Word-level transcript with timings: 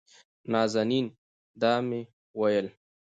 نازنين: 0.51 1.05
دا 1.61 1.73
مې 1.87 2.01
وېل 2.39 2.67